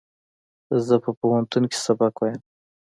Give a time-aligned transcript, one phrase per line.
[0.85, 2.39] زه په پوهنتون کښې سبق وایم